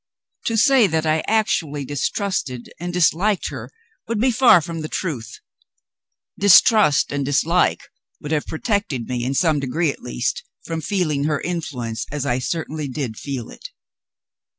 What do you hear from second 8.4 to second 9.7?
protected me, in some